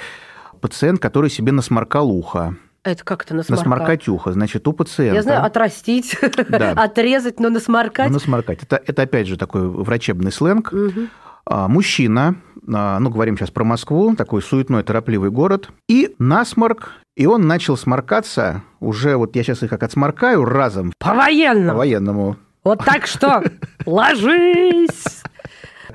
пациент, 0.62 1.02
который 1.02 1.30
себе 1.30 1.52
насморкал 1.52 2.10
ухо. 2.10 2.56
Это 2.84 3.04
как 3.04 3.24
это 3.24 3.36
насморкать? 3.36 4.08
Ухо. 4.08 4.32
Значит, 4.32 4.68
у 4.68 4.74
пациента... 4.74 5.16
Я 5.16 5.22
знаю, 5.22 5.44
отрастить, 5.44 6.18
да. 6.50 6.72
отрезать, 6.76 7.40
но 7.40 7.50
насморкать. 7.50 8.08
Ну, 8.08 8.14
насморкать. 8.14 8.64
Это, 8.64 8.82
это, 8.86 9.02
опять 9.02 9.28
же, 9.28 9.38
такой 9.38 9.68
врачебный 9.68 10.32
сленг. 10.32 10.72
Угу. 10.72 11.08
Мужчина, 11.68 12.36
а, 12.72 13.00
ну, 13.00 13.10
говорим 13.10 13.38
сейчас 13.38 13.52
про 13.52 13.64
Москву, 13.64 14.16
такой 14.16 14.42
суетной, 14.42 14.84
торопливый 14.84 15.32
город, 15.32 15.70
и 15.88 16.16
насморк, 16.20 16.92
и 17.16 17.26
он 17.26 17.48
начал 17.48 17.76
сморкаться 17.76 18.64
уже, 18.80 19.18
вот 19.18 19.36
я 19.36 19.44
сейчас 19.44 19.64
их 19.64 19.70
как 19.70 19.84
отсморкаю 19.84 20.46
разом. 20.46 20.94
По-военному. 21.00 21.72
По-военному. 21.72 22.38
Вот 22.64 22.84
так 22.86 23.08
что, 23.08 23.44
ложись! 23.86 25.19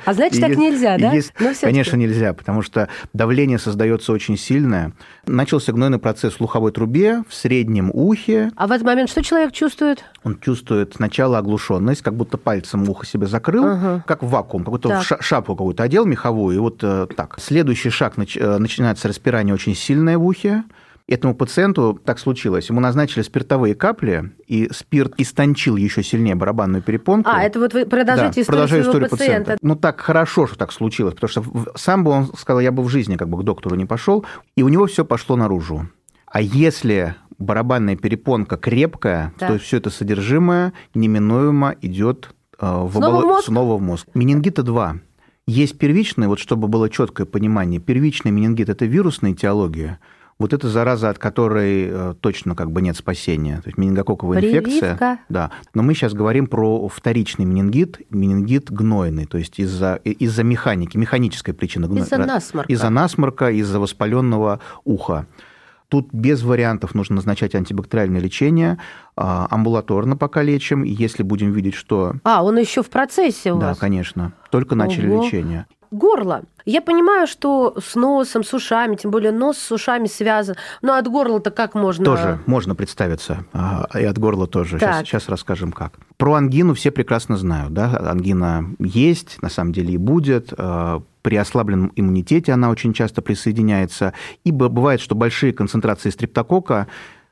А 0.04 0.14
значит, 0.14 0.38
и 0.38 0.40
так 0.40 0.56
нельзя, 0.56 0.98
да? 0.98 1.12
Есть, 1.12 1.32
конечно, 1.60 1.96
нельзя, 1.96 2.32
потому 2.32 2.62
что 2.62 2.88
давление 3.12 3.58
создается 3.58 4.12
очень 4.12 4.36
сильное. 4.36 4.92
Начался 5.26 5.72
гнойный 5.72 5.98
процесс 5.98 6.34
в 6.34 6.36
слуховой 6.36 6.72
трубе, 6.72 7.22
в 7.28 7.34
среднем 7.34 7.90
ухе. 7.92 8.50
А 8.56 8.66
в 8.66 8.72
этот 8.72 8.86
момент 8.86 9.10
что 9.10 9.22
человек 9.22 9.52
чувствует? 9.52 10.04
Он 10.22 10.38
чувствует 10.38 10.94
сначала 10.96 11.38
оглушенность, 11.38 12.02
как 12.02 12.14
будто 12.14 12.38
пальцем 12.38 12.88
ухо 12.88 13.06
себе 13.06 13.26
закрыл, 13.26 13.64
ага. 13.64 14.04
как 14.06 14.22
в 14.22 14.28
вакуум, 14.28 14.64
как 14.64 14.72
будто 14.72 14.88
так. 14.88 15.22
шапку 15.22 15.54
какую-то 15.54 15.82
одел 15.82 16.04
меховую, 16.04 16.56
и 16.56 16.58
вот 16.58 16.80
э, 16.82 17.06
так. 17.16 17.36
Следующий 17.40 17.90
шаг 17.90 18.14
э, 18.16 18.58
начинается 18.58 19.08
распирание 19.08 19.54
очень 19.54 19.74
сильное 19.74 20.18
в 20.18 20.26
ухе. 20.26 20.64
Этому 21.06 21.34
пациенту 21.34 22.00
так 22.02 22.18
случилось. 22.18 22.70
Ему 22.70 22.80
назначили 22.80 23.22
спиртовые 23.22 23.74
капли, 23.74 24.32
и 24.46 24.70
спирт 24.72 25.12
истончил 25.18 25.76
еще 25.76 26.02
сильнее 26.02 26.34
барабанную 26.34 26.82
перепонку. 26.82 27.28
А, 27.30 27.42
это 27.42 27.60
вот 27.60 27.74
вы 27.74 27.84
продолжаете 27.84 28.36
да, 28.36 28.40
историю 28.40 28.68
своего 28.68 28.84
историю 28.86 29.10
пациента. 29.10 29.40
пациента. 29.40 29.58
Ну, 29.60 29.76
так 29.76 30.00
хорошо, 30.00 30.46
что 30.46 30.56
так 30.56 30.72
случилось, 30.72 31.14
потому 31.14 31.28
что 31.28 31.44
сам 31.76 32.04
бы 32.04 32.10
он 32.10 32.32
сказал, 32.38 32.60
я 32.60 32.72
бы 32.72 32.82
в 32.82 32.88
жизни 32.88 33.16
как 33.16 33.28
бы 33.28 33.38
к 33.38 33.42
доктору 33.42 33.76
не 33.76 33.84
пошел, 33.84 34.24
и 34.56 34.62
у 34.62 34.68
него 34.68 34.86
все 34.86 35.04
пошло 35.04 35.36
наружу. 35.36 35.86
А 36.24 36.40
если 36.40 37.16
барабанная 37.38 37.96
перепонка 37.96 38.56
крепкая, 38.56 39.34
да. 39.38 39.48
то 39.48 39.58
все 39.58 39.76
это 39.76 39.90
содержимое 39.90 40.72
неминуемо 40.94 41.74
идет 41.82 42.30
э, 42.58 42.64
в 42.66 42.92
снова, 42.92 43.06
оболо... 43.06 43.20
в 43.20 43.26
мозг? 43.26 43.44
снова 43.44 43.76
в 43.76 43.82
мозг. 43.82 44.08
Менингита 44.14 44.62
2. 44.62 44.96
Есть 45.46 45.76
первичный, 45.76 46.28
вот 46.28 46.38
чтобы 46.38 46.66
было 46.66 46.88
четкое 46.88 47.26
понимание, 47.26 47.78
первичный 47.78 48.30
менингит– 48.30 48.68
это 48.70 48.86
вирусная 48.86 49.32
этиология– 49.32 50.00
вот 50.38 50.52
эта 50.52 50.68
зараза, 50.68 51.10
от 51.10 51.18
которой 51.18 51.88
э, 51.88 52.14
точно 52.20 52.54
как 52.54 52.70
бы 52.70 52.82
нет 52.82 52.96
спасения, 52.96 53.56
то 53.56 53.68
есть 53.68 53.78
менингококковая 53.78 54.40
Прививка. 54.40 54.70
инфекция. 54.70 55.20
Да. 55.28 55.50
Но 55.74 55.82
мы 55.82 55.94
сейчас 55.94 56.12
говорим 56.12 56.46
про 56.46 56.88
вторичный 56.88 57.44
менингит, 57.44 58.00
менингит 58.10 58.70
гнойный, 58.70 59.26
то 59.26 59.38
есть 59.38 59.58
из-за 59.58 59.96
из 59.96 60.38
механики, 60.38 60.96
механической 60.96 61.52
причины. 61.52 61.86
Из-за 61.98 62.18
насморка. 62.18 62.72
Из-за 62.72 62.90
насморка, 62.90 63.50
из-за 63.50 63.78
воспаленного 63.78 64.60
уха. 64.84 65.26
Тут 65.88 66.08
без 66.12 66.42
вариантов 66.42 66.94
нужно 66.94 67.16
назначать 67.16 67.54
антибактериальное 67.54 68.20
лечение, 68.20 68.78
а, 69.16 69.46
амбулаторно 69.50 70.16
пока 70.16 70.42
лечим, 70.42 70.82
если 70.82 71.22
будем 71.22 71.52
видеть, 71.52 71.74
что... 71.74 72.14
А, 72.24 72.42
он 72.42 72.58
еще 72.58 72.82
в 72.82 72.90
процессе 72.90 73.52
у 73.52 73.58
да, 73.58 73.68
вас? 73.68 73.76
Да, 73.76 73.80
конечно. 73.80 74.32
Только 74.50 74.74
начали 74.74 75.08
Ого. 75.08 75.24
лечение 75.24 75.66
горло. 75.94 76.42
Я 76.64 76.80
понимаю, 76.80 77.26
что 77.26 77.74
с 77.78 77.94
носом, 77.94 78.42
с 78.42 78.54
ушами, 78.54 78.96
тем 78.96 79.10
более 79.10 79.32
нос 79.32 79.58
с 79.58 79.70
ушами 79.70 80.06
связан. 80.06 80.56
Но 80.82 80.94
от 80.94 81.06
горла-то 81.06 81.50
как 81.50 81.74
можно? 81.74 82.04
Тоже 82.04 82.38
можно 82.46 82.74
представиться. 82.74 83.44
И 83.94 84.04
от 84.04 84.18
горла 84.18 84.46
тоже. 84.46 84.78
Сейчас, 84.78 85.00
сейчас 85.00 85.28
расскажем 85.28 85.72
как. 85.72 85.94
Про 86.16 86.34
ангину 86.34 86.74
все 86.74 86.90
прекрасно 86.90 87.36
знают. 87.36 87.72
Да? 87.74 87.96
Ангина 88.10 88.66
есть, 88.78 89.42
на 89.42 89.50
самом 89.50 89.72
деле 89.72 89.94
и 89.94 89.98
будет. 89.98 90.52
А, 90.56 91.02
при 91.22 91.36
ослабленном 91.36 91.92
иммунитете 91.96 92.52
она 92.52 92.70
очень 92.70 92.92
часто 92.92 93.22
присоединяется. 93.22 94.14
И 94.44 94.50
бывает, 94.50 95.00
что 95.00 95.14
большие 95.14 95.52
концентрации 95.52 96.10
стрептокока 96.10 96.86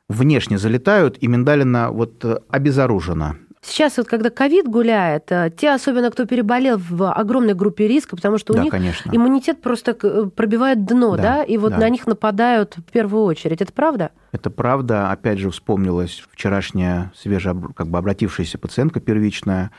внешне 0.08 0.58
залетают, 0.58 1.16
и 1.20 1.26
миндалина 1.26 1.90
вот 1.90 2.24
э, 2.24 2.38
обезоружена. 2.50 3.36
Сейчас 3.64 3.96
вот 3.96 4.08
когда 4.08 4.28
ковид 4.28 4.66
гуляет, 4.66 5.30
э, 5.30 5.50
те, 5.56 5.70
особенно 5.70 6.10
кто 6.10 6.26
переболел 6.26 6.78
в 6.78 7.12
огромной 7.12 7.54
группе 7.54 7.86
риска, 7.86 8.16
потому 8.16 8.36
что 8.36 8.54
у 8.54 8.56
да, 8.56 8.62
них 8.62 8.72
конечно. 8.72 9.08
иммунитет 9.14 9.62
просто 9.62 9.96
э, 10.02 10.26
пробивает 10.34 10.84
дно, 10.84 11.16
да, 11.16 11.22
да? 11.22 11.42
и 11.44 11.56
вот 11.58 11.70
да. 11.70 11.78
на 11.78 11.88
них 11.88 12.08
нападают 12.08 12.76
в 12.76 12.90
первую 12.90 13.22
очередь. 13.22 13.62
Это 13.62 13.72
правда? 13.72 14.10
Это 14.32 14.50
правда. 14.50 15.12
Опять 15.12 15.38
же, 15.38 15.50
вспомнилась 15.50 16.24
вчерашняя 16.32 17.12
свеже 17.16 17.54
как 17.76 17.86
бы 17.86 17.98
обратившаяся 17.98 18.58
пациентка 18.58 18.98
первичная, 18.98 19.70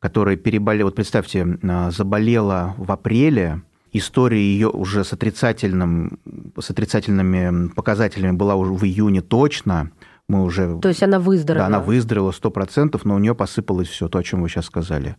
которая 0.00 0.36
переболела, 0.36 0.86
вот 0.86 0.94
представьте, 0.94 1.58
э, 1.62 1.90
заболела 1.90 2.74
в 2.78 2.90
апреле, 2.90 3.60
история 3.92 4.40
ее 4.40 4.70
уже 4.70 5.04
с, 5.04 5.12
отрицательным, 5.12 6.20
с 6.58 6.70
отрицательными 6.70 7.68
показателями 7.68 8.34
была 8.34 8.54
уже 8.54 8.72
в 8.72 8.82
июне 8.84 9.20
точно– 9.20 9.90
мы 10.28 10.42
уже... 10.42 10.78
То 10.80 10.88
есть 10.88 11.02
она 11.02 11.20
выздоровела? 11.20 11.68
Да, 11.68 11.76
она 11.76 11.84
выздоровела 11.84 12.30
100%, 12.30 13.00
но 13.04 13.14
у 13.14 13.18
нее 13.18 13.34
посыпалось 13.34 13.88
все 13.88 14.08
то, 14.08 14.18
о 14.18 14.22
чем 14.22 14.42
вы 14.42 14.48
сейчас 14.48 14.66
сказали. 14.66 15.16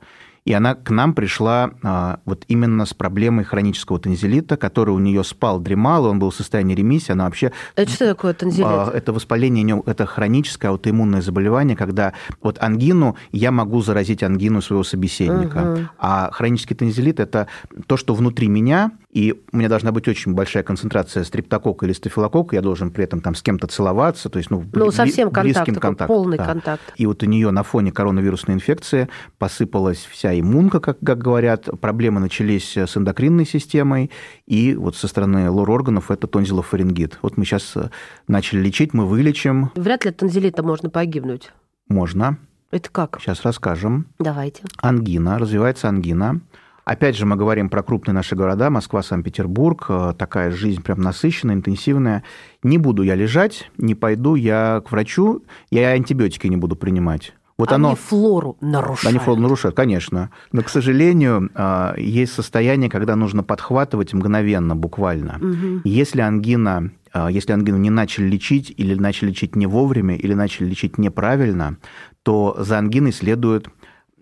И 0.47 0.53
она 0.53 0.75
к 0.75 0.91
нам 0.91 1.13
пришла 1.13 1.71
а, 1.83 2.21
вот 2.23 2.45
именно 2.47 2.85
с 2.85 2.93
проблемой 2.93 3.43
хронического 3.43 3.99
танзелита, 3.99 4.55
который 4.55 4.91
у 4.91 4.99
нее 4.99 5.25
спал, 5.25 5.59
дремал, 5.59 6.05
он 6.05 6.19
был 6.19 6.29
в 6.29 6.35
состоянии 6.35 6.73
ремиссии. 6.73 7.11
Она 7.11 7.25
вообще... 7.25 7.51
Это 7.75 7.91
что 7.91 8.07
такое 8.07 8.33
танзелит? 8.33 8.65
А, 8.65 8.89
это 8.93 9.11
воспаление, 9.11 9.83
это 9.85 10.05
хроническое 10.05 10.71
аутоиммунное 10.71 11.21
заболевание, 11.21 11.75
когда 11.75 12.13
вот 12.41 12.59
ангину 12.61 13.17
я 13.33 13.51
могу 13.51 13.81
заразить 13.81 14.23
ангину 14.23 14.61
своего 14.61 14.85
собеседника. 14.85 15.57
Угу. 15.57 15.79
А 15.99 16.29
хронический 16.31 16.75
танзелит– 16.75 17.19
это 17.19 17.47
то, 17.85 17.97
что 17.97 18.15
внутри 18.15 18.47
меня, 18.47 18.91
и 19.11 19.33
у 19.51 19.57
меня 19.57 19.67
должна 19.67 19.91
быть 19.91 20.07
очень 20.07 20.33
большая 20.33 20.63
концентрация 20.63 21.25
стрептокока 21.25 21.85
или 21.85 21.91
стафилокока, 21.91 22.55
я 22.55 22.61
должен 22.61 22.91
при 22.91 23.03
этом 23.03 23.19
там 23.19 23.35
с 23.35 23.41
кем-то 23.41 23.67
целоваться, 23.67 24.29
то 24.29 24.37
есть 24.37 24.49
ну, 24.49 24.63
ну 24.71 24.91
совсем 24.91 25.29
близким 25.29 25.75
контакт, 25.75 26.07
полный 26.07 26.37
да. 26.37 26.45
контакт. 26.45 26.83
И 26.95 27.05
вот 27.05 27.21
у 27.23 27.25
нее 27.25 27.51
на 27.51 27.63
фоне 27.63 27.91
коронавирусной 27.91 28.55
инфекции 28.55 29.09
посыпалась 29.39 30.07
вся 30.09 30.36
иммунка, 30.39 30.79
как, 30.79 30.99
как 30.99 31.17
говорят, 31.17 31.67
проблемы 31.79 32.19
начались 32.19 32.77
с 32.77 32.97
эндокринной 32.97 33.45
системой, 33.45 34.11
и 34.45 34.75
вот 34.75 34.95
со 34.95 35.07
стороны 35.07 35.49
лор-органов 35.49 36.11
это 36.11 36.27
тонзиллофарингит. 36.27 37.19
Вот 37.21 37.37
мы 37.37 37.45
сейчас 37.45 37.75
э, 37.75 37.89
начали 38.27 38.59
лечить, 38.59 38.93
мы 38.93 39.05
вылечим. 39.05 39.71
Вряд 39.75 40.05
ли 40.05 40.11
от 40.11 40.17
танзелита 40.17 40.63
можно 40.63 40.89
погибнуть. 40.89 41.51
Можно. 41.87 42.37
Это 42.71 42.89
как? 42.89 43.19
Сейчас 43.21 43.43
расскажем. 43.43 44.07
Давайте. 44.19 44.63
Ангина, 44.81 45.39
развивается 45.39 45.87
ангина. 45.87 46.41
Опять 46.87 47.17
же, 47.17 47.25
мы 47.25 47.35
говорим 47.35 47.69
про 47.69 47.83
крупные 47.83 48.13
наши 48.13 48.35
города, 48.35 48.69
Москва, 48.69 49.03
Санкт-Петербург, 49.03 49.85
э, 49.89 50.13
такая 50.17 50.51
жизнь 50.51 50.81
прям 50.81 51.01
насыщенная, 51.01 51.55
интенсивная. 51.55 52.23
Не 52.63 52.77
буду 52.77 53.03
я 53.03 53.15
лежать, 53.15 53.69
не 53.77 53.93
пойду 53.93 54.35
я 54.35 54.81
к 54.85 54.91
врачу, 54.91 55.43
я 55.69 55.89
антибиотики 55.89 56.47
не 56.47 56.55
буду 56.55 56.77
принимать 56.77 57.33
Вот 57.57 57.71
они 57.71 57.85
оно, 57.85 57.95
флору 57.95 58.57
нарушают. 58.61 59.07
Они 59.07 59.17
флору 59.17 59.41
нарушают, 59.41 59.75
конечно. 59.75 60.29
Но, 60.51 60.61
к 60.61 60.69
сожалению, 60.69 61.49
а, 61.55 61.95
есть 61.97 62.33
состояние, 62.33 62.89
когда 62.89 63.15
нужно 63.15 63.43
подхватывать 63.43 64.13
мгновенно, 64.13 64.75
буквально. 64.75 65.37
Угу. 65.41 65.81
Если 65.83 66.21
ангина 66.21 66.91
а, 67.13 67.31
если 67.31 67.53
ангину 67.53 67.77
не 67.77 67.89
начали 67.89 68.27
лечить, 68.27 68.73
или 68.77 68.93
начали 68.93 69.29
лечить 69.29 69.55
не 69.55 69.65
вовремя, 69.65 70.15
или 70.15 70.33
начали 70.33 70.67
лечить 70.67 70.97
неправильно, 70.97 71.77
то 72.23 72.55
за 72.59 72.77
ангиной 72.77 73.11
следует 73.11 73.67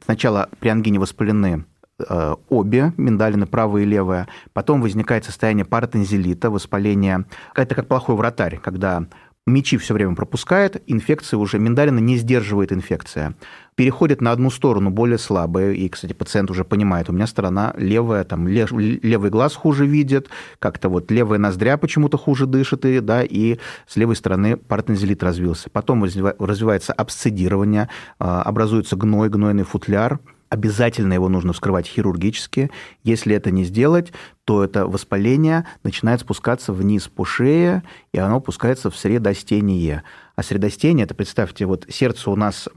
сначала 0.05 0.49
при 0.59 0.69
ангине 0.69 0.99
воспалены 0.99 1.65
Э, 1.97 2.35
обе 2.49 2.91
миндалины, 2.97 3.45
правая 3.45 3.83
и 3.83 3.85
левая. 3.85 4.27
Потом 4.51 4.81
возникает 4.81 5.23
состояние 5.23 5.63
паратензилита, 5.63 6.49
воспаление. 6.49 7.23
Это 7.55 7.73
как 7.73 7.87
плохой 7.87 8.17
вратарь, 8.17 8.59
когда 8.61 9.05
мечи 9.45 9.77
все 9.77 9.93
время 9.93 10.15
пропускает, 10.15 10.81
инфекция 10.87 11.37
уже, 11.37 11.59
миндалина 11.59 11.99
не 11.99 12.17
сдерживает 12.17 12.71
инфекция. 12.71 13.35
Переходит 13.75 14.21
на 14.21 14.31
одну 14.31 14.49
сторону, 14.49 14.89
более 14.89 15.17
слабая, 15.17 15.73
и, 15.73 15.87
кстати, 15.89 16.13
пациент 16.13 16.49
уже 16.49 16.63
понимает, 16.63 17.09
у 17.09 17.13
меня 17.13 17.27
сторона 17.27 17.73
левая, 17.77 18.23
там, 18.23 18.47
лев, 18.47 18.71
левый 18.71 19.29
глаз 19.29 19.53
хуже 19.53 19.85
видит, 19.85 20.29
как-то 20.59 20.89
вот 20.89 21.11
левая 21.11 21.37
ноздря 21.37 21.77
почему-то 21.77 22.17
хуже 22.17 22.47
дышит, 22.47 22.85
и, 22.85 22.99
да, 23.01 23.23
и 23.23 23.59
с 23.87 23.95
левой 23.97 24.15
стороны 24.15 24.57
паратензилит 24.57 25.21
развился. 25.21 25.69
Потом 25.69 26.03
развивается 26.03 26.93
абсцедирование, 26.93 27.89
а, 28.17 28.41
образуется 28.41 28.95
гной, 28.95 29.29
гнойный 29.29 29.63
футляр, 29.63 30.19
обязательно 30.55 31.13
его 31.13 31.29
нужно 31.29 31.53
вскрывать 31.53 31.85
хирургически. 31.85 32.71
Если 33.03 33.35
это 33.35 33.51
не 33.51 33.65
сделать, 33.65 34.13
то 34.45 34.63
это 34.63 34.87
воспаление 34.87 35.67
начинает 35.83 36.21
спускаться 36.21 36.73
вниз 36.73 37.07
по 37.07 37.25
шее, 37.25 37.83
и 38.13 38.17
оно 38.17 38.37
опускается 38.37 38.89
в 38.89 38.97
средостение. 38.97 40.03
А 40.35 40.43
средостение, 40.43 41.03
это, 41.03 41.13
представьте, 41.13 41.65
вот 41.65 41.85
сердце 41.89 42.31
у 42.31 42.35
нас 42.35 42.69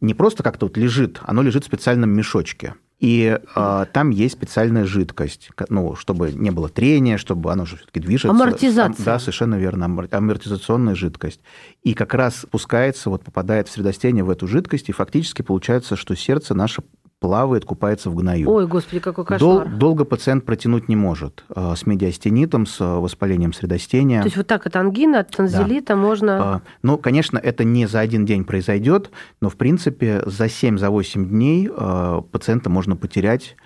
не 0.00 0.14
просто 0.14 0.42
как-то 0.42 0.66
вот 0.66 0.76
лежит, 0.76 1.20
оно 1.26 1.42
лежит 1.42 1.64
в 1.64 1.66
специальном 1.66 2.10
мешочке. 2.10 2.74
И 3.00 3.40
э, 3.56 3.86
там 3.94 4.10
есть 4.10 4.34
специальная 4.34 4.84
жидкость, 4.84 5.50
ну, 5.70 5.96
чтобы 5.96 6.32
не 6.32 6.50
было 6.50 6.68
трения, 6.68 7.16
чтобы 7.16 7.50
оно 7.50 7.64
же 7.64 7.76
все-таки 7.76 7.98
движется. 7.98 8.30
Амортизация. 8.30 9.04
Да, 9.04 9.18
совершенно 9.18 9.54
верно, 9.54 9.86
амортизационная 9.86 10.94
жидкость. 10.94 11.40
И 11.82 11.94
как 11.94 12.12
раз 12.12 12.40
спускается, 12.40 13.08
вот 13.08 13.24
попадает 13.24 13.68
в 13.68 13.72
средостение 13.72 14.22
в 14.22 14.28
эту 14.28 14.46
жидкость, 14.46 14.90
и 14.90 14.92
фактически 14.92 15.40
получается, 15.40 15.96
что 15.96 16.14
сердце 16.14 16.54
наше 16.54 16.82
плавает, 17.20 17.66
купается 17.66 18.10
в 18.10 18.14
гною. 18.16 18.50
Ой, 18.50 18.66
господи, 18.66 18.98
какой 18.98 19.24
кошмар. 19.24 19.68
Дол- 19.68 19.78
долго 19.78 20.04
пациент 20.04 20.44
протянуть 20.46 20.88
не 20.88 20.96
может 20.96 21.44
э, 21.54 21.74
с 21.76 21.86
медиастенитом, 21.86 22.66
с 22.66 22.80
воспалением 22.80 23.52
средостения. 23.52 24.22
То 24.22 24.26
есть 24.26 24.38
вот 24.38 24.46
так 24.46 24.66
от 24.66 24.74
ангина, 24.74 25.20
от 25.20 25.30
танзелита 25.30 25.94
да. 25.94 25.96
можно... 25.96 26.62
Э, 26.64 26.68
ну, 26.82 26.96
конечно, 26.96 27.38
это 27.38 27.62
не 27.62 27.86
за 27.86 28.00
один 28.00 28.24
день 28.24 28.44
произойдет, 28.44 29.10
но, 29.42 29.50
в 29.50 29.56
принципе, 29.56 30.22
за 30.24 30.46
7-8 30.46 31.26
дней 31.26 31.70
э, 31.70 32.22
пациента 32.32 32.70
можно 32.70 32.96
потерять 32.96 33.56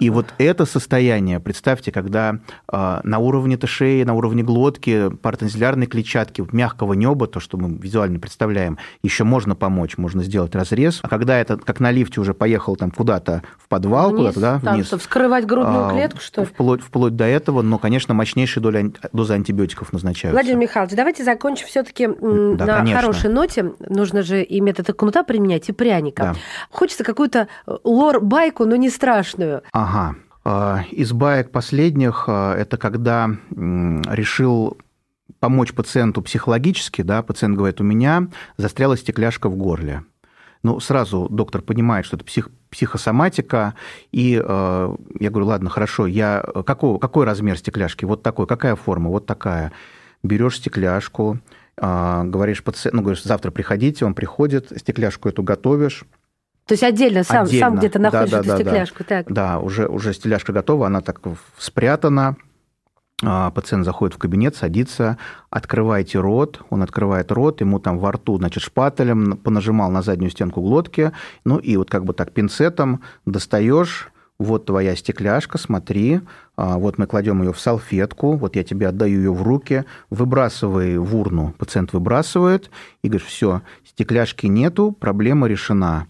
и 0.00 0.10
вот 0.10 0.26
это 0.38 0.66
состояние, 0.66 1.38
представьте, 1.38 1.92
когда 1.92 2.40
э, 2.70 3.00
на 3.04 3.18
уровне 3.18 3.56
шеи, 3.64 4.02
на 4.02 4.14
уровне 4.14 4.42
глотки, 4.42 5.08
партензилярной 5.08 5.86
клетчатки, 5.86 6.44
мягкого 6.50 6.94
неба, 6.94 7.28
то, 7.28 7.38
что 7.38 7.56
мы 7.58 7.78
визуально 7.78 8.18
представляем, 8.18 8.76
еще 9.04 9.22
можно 9.22 9.54
помочь, 9.54 9.96
можно 9.96 10.24
сделать 10.24 10.56
разрез. 10.56 10.98
А 11.02 11.08
когда 11.08 11.38
это, 11.38 11.58
как 11.58 11.78
на 11.78 11.92
лифте, 11.92 12.20
уже 12.20 12.34
поехал 12.34 12.74
там 12.74 12.90
куда-то 12.90 13.44
в 13.56 13.68
подвал, 13.68 14.10
вниз, 14.10 14.18
куда-то, 14.18 14.40
да, 14.40 14.60
там, 14.60 14.74
вниз. 14.74 14.88
Чтобы 14.88 15.00
вскрывать 15.00 15.46
грудную 15.46 15.88
клетку, 15.90 16.20
что 16.20 16.40
ли? 16.40 16.46
Вплоть, 16.48 16.82
вплоть 16.82 17.14
до 17.14 17.24
этого, 17.24 17.62
но, 17.62 17.78
конечно, 17.78 18.14
мощнейшие 18.14 18.62
доли, 18.64 18.92
дозы 19.12 19.34
антибиотиков 19.34 19.92
назначаются. 19.92 20.34
Владимир 20.36 20.58
Михайлович, 20.58 20.96
давайте 20.96 21.22
закончим 21.22 21.68
все-таки 21.68 22.08
да, 22.08 22.66
на 22.66 22.76
конечно. 22.78 23.00
хорошей 23.00 23.30
ноте. 23.30 23.72
Нужно 23.88 24.22
же 24.22 24.42
и 24.42 24.60
методы 24.60 24.92
кнута 24.92 25.22
применять, 25.22 25.68
и 25.68 25.72
пряника. 25.72 26.22
Да. 26.22 26.34
Хочется 26.70 27.04
какую-то 27.04 27.46
лор-байку, 27.84 28.64
но 28.64 28.74
не 28.74 28.90
страшную. 28.90 29.62
А, 29.72 29.83
Ага. 29.84 30.16
А, 30.44 30.84
из 30.90 31.12
баек 31.12 31.50
последних 31.50 32.24
а, 32.26 32.56
это 32.56 32.78
когда 32.78 33.30
решил 33.54 34.78
помочь 35.40 35.74
пациенту 35.74 36.22
психологически, 36.22 37.02
да, 37.02 37.22
пациент 37.22 37.58
говорит, 37.58 37.82
у 37.82 37.84
меня 37.84 38.28
застряла 38.56 38.96
стекляшка 38.96 39.50
в 39.50 39.56
горле. 39.56 40.02
Ну, 40.62 40.80
сразу 40.80 41.28
доктор 41.30 41.60
понимает, 41.60 42.06
что 42.06 42.16
это 42.16 42.24
псих, 42.24 42.48
психосоматика, 42.70 43.74
и 44.10 44.42
э, 44.42 44.96
я 45.20 45.30
говорю, 45.30 45.48
ладно, 45.48 45.68
хорошо, 45.68 46.06
я 46.06 46.42
какой, 46.64 46.98
какой 46.98 47.26
размер 47.26 47.58
стекляшки? 47.58 48.06
Вот 48.06 48.22
такой, 48.22 48.46
какая 48.46 48.74
форма? 48.74 49.10
Вот 49.10 49.26
такая. 49.26 49.70
Берешь 50.22 50.56
стекляшку, 50.56 51.40
э, 51.76 52.22
говоришь 52.24 52.64
пациенту, 52.64 52.96
ну, 52.96 53.02
говоришь, 53.02 53.22
завтра 53.22 53.50
приходите, 53.50 54.06
он 54.06 54.14
приходит, 54.14 54.72
стекляшку 54.74 55.28
эту 55.28 55.42
готовишь, 55.42 56.04
то 56.66 56.72
есть 56.72 56.82
отдельно 56.82 57.24
сам, 57.24 57.44
отдельно. 57.44 57.66
сам 57.66 57.78
где-то 57.78 57.98
находишь 57.98 58.30
да, 58.30 58.42
да, 58.42 58.54
эту 58.54 58.62
стекляшку. 58.62 58.98
Да, 59.00 59.04
так. 59.04 59.32
да 59.32 59.58
уже, 59.58 59.86
уже 59.86 60.14
стекляшка 60.14 60.52
готова, 60.52 60.86
она 60.86 61.00
так 61.00 61.20
спрятана. 61.58 62.36
А, 63.22 63.50
пациент 63.50 63.84
заходит 63.84 64.14
в 64.14 64.18
кабинет, 64.18 64.56
садится, 64.56 65.18
открывайте 65.48 66.18
рот, 66.18 66.62
он 66.70 66.82
открывает 66.82 67.30
рот, 67.30 67.60
ему 67.60 67.78
там 67.78 67.98
во 67.98 68.12
рту, 68.12 68.38
значит, 68.38 68.62
шпателем 68.62 69.36
понажимал 69.36 69.90
на 69.90 70.02
заднюю 70.02 70.30
стенку 70.30 70.60
глотки, 70.60 71.12
ну 71.44 71.58
и 71.58 71.76
вот 71.76 71.90
как 71.90 72.04
бы 72.04 72.12
так 72.12 72.32
пинцетом 72.32 73.02
достаешь, 73.24 74.10
вот 74.38 74.66
твоя 74.66 74.96
стекляшка, 74.96 75.58
смотри, 75.58 76.20
а, 76.56 76.76
вот 76.78 76.98
мы 76.98 77.06
кладем 77.06 77.42
ее 77.42 77.52
в 77.52 77.60
салфетку, 77.60 78.36
вот 78.36 78.56
я 78.56 78.64
тебе 78.64 78.88
отдаю 78.88 79.18
ее 79.18 79.32
в 79.32 79.42
руки, 79.42 79.84
выбрасывай 80.10 80.98
в 80.98 81.16
урну, 81.16 81.54
пациент 81.56 81.92
выбрасывает, 81.92 82.70
и 83.02 83.08
говоришь, 83.08 83.28
все, 83.28 83.62
стекляшки 83.84 84.46
нету, 84.46 84.90
проблема 84.90 85.46
решена. 85.46 86.08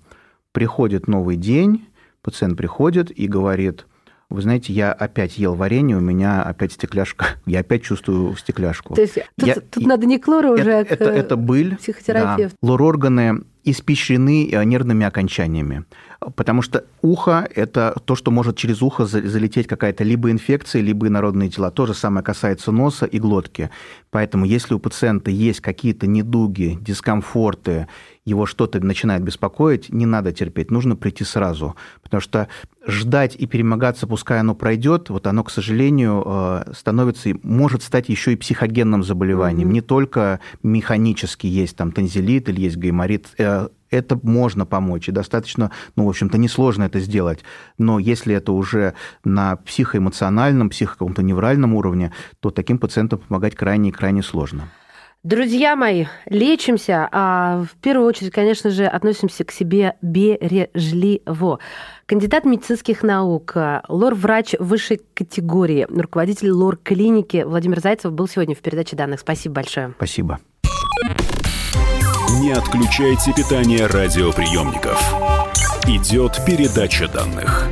Приходит 0.54 1.08
новый 1.08 1.34
день, 1.34 1.88
пациент 2.22 2.56
приходит 2.56 3.10
и 3.10 3.26
говорит, 3.26 3.86
вы 4.30 4.40
знаете, 4.40 4.72
я 4.72 4.92
опять 4.92 5.36
ел 5.36 5.56
варенье, 5.56 5.96
у 5.96 6.00
меня 6.00 6.44
опять 6.44 6.70
стекляшка, 6.70 7.26
я 7.46 7.58
опять 7.58 7.82
чувствую 7.82 8.36
стекляшку. 8.36 8.94
То 8.94 9.00
есть 9.00 9.18
тут, 9.36 9.48
я, 9.48 9.56
тут 9.56 9.84
надо 9.84 10.06
не 10.06 10.20
к 10.20 10.28
лору 10.28 10.52
уже, 10.52 10.70
это, 10.70 10.94
а 10.94 10.96
к 10.96 11.00
это, 11.00 11.10
это 11.10 11.36
быль. 11.36 11.76
Психотерапевт. 11.76 12.54
Да. 12.62 12.68
Лор-органы 12.68 13.42
испещрены 13.64 14.48
э, 14.48 14.62
нервными 14.62 15.04
окончаниями. 15.04 15.86
Потому 16.36 16.62
что 16.62 16.84
ухо– 17.02 17.48
это 17.54 17.96
то, 18.04 18.14
что 18.14 18.30
может 18.30 18.56
через 18.56 18.82
ухо 18.82 19.06
залететь 19.06 19.66
какая-то 19.66 20.04
либо 20.04 20.30
инфекция, 20.30 20.82
либо 20.82 21.06
инородные 21.06 21.50
тела. 21.50 21.70
То 21.70 21.86
же 21.86 21.94
самое 21.94 22.24
касается 22.24 22.72
носа 22.72 23.06
и 23.06 23.18
глотки. 23.18 23.70
Поэтому 24.10 24.44
если 24.44 24.74
у 24.74 24.78
пациента 24.78 25.30
есть 25.30 25.60
какие-то 25.60 26.06
недуги, 26.06 26.78
дискомфорты, 26.80 27.88
его 28.24 28.46
что-то 28.46 28.80
начинает 28.80 29.22
беспокоить, 29.22 29.90
не 29.90 30.06
надо 30.06 30.32
терпеть, 30.32 30.70
нужно 30.70 30.96
прийти 30.96 31.24
сразу. 31.24 31.76
Потому 32.02 32.20
что 32.20 32.48
ждать 32.86 33.36
и 33.36 33.46
перемогаться, 33.46 34.06
пускай 34.06 34.40
оно 34.40 34.54
пройдет, 34.54 35.10
вот 35.10 35.26
оно, 35.26 35.44
к 35.44 35.50
сожалению, 35.50 36.22
э, 36.24 36.72
становится, 36.74 37.30
может 37.42 37.82
стать 37.82 38.08
еще 38.08 38.32
и 38.32 38.36
психогенным 38.36 39.02
заболеванием. 39.02 39.68
Mm-hmm. 39.68 39.72
Не 39.72 39.80
только 39.82 40.40
механически 40.62 41.46
есть 41.46 41.76
там 41.76 41.92
танзелит 41.92 42.48
или 42.48 42.62
есть 42.62 42.76
гайморит, 42.76 43.26
э, 43.36 43.68
это 43.94 44.18
можно 44.22 44.66
помочь, 44.66 45.08
и 45.08 45.12
достаточно, 45.12 45.70
ну, 45.96 46.06
в 46.06 46.08
общем-то, 46.08 46.38
несложно 46.38 46.84
это 46.84 47.00
сделать. 47.00 47.40
Но 47.78 47.98
если 47.98 48.34
это 48.34 48.52
уже 48.52 48.94
на 49.24 49.56
психоэмоциональном, 49.56 50.70
психо-каком-то 50.70 51.22
невральном 51.22 51.74
уровне, 51.74 52.12
то 52.40 52.50
таким 52.50 52.78
пациентам 52.78 53.20
помогать 53.20 53.54
крайне 53.54 53.90
и 53.90 53.92
крайне 53.92 54.22
сложно. 54.22 54.68
Друзья 55.22 55.74
мои, 55.74 56.04
лечимся, 56.26 57.08
а 57.10 57.64
в 57.64 57.80
первую 57.80 58.06
очередь, 58.06 58.30
конечно 58.30 58.68
же, 58.68 58.84
относимся 58.84 59.42
к 59.44 59.52
себе 59.52 59.94
бережливо. 60.02 61.60
Кандидат 62.04 62.44
медицинских 62.44 63.02
наук, 63.02 63.56
лор-врач 63.88 64.54
высшей 64.58 65.00
категории, 65.14 65.86
руководитель 65.88 66.50
лор-клиники 66.50 67.42
Владимир 67.46 67.80
Зайцев 67.80 68.12
был 68.12 68.28
сегодня 68.28 68.54
в 68.54 68.58
передаче 68.58 68.96
данных. 68.96 69.20
Спасибо 69.20 69.54
большое. 69.54 69.94
Спасибо. 69.96 70.40
Не 72.40 72.50
отключайте 72.50 73.32
питание 73.32 73.86
радиоприемников. 73.86 75.00
Идет 75.86 76.44
передача 76.44 77.06
данных. 77.06 77.70